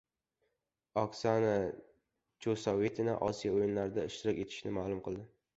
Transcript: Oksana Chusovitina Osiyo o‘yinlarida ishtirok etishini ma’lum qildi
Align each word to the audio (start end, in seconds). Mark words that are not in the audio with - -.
Oksana 1.01 1.51
Chusovitina 2.45 3.15
Osiyo 3.29 3.55
o‘yinlarida 3.59 4.09
ishtirok 4.13 4.45
etishini 4.47 4.75
ma’lum 4.81 5.07
qildi 5.11 5.29